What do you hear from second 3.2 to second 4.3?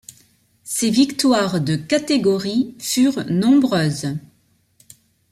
nombreuses.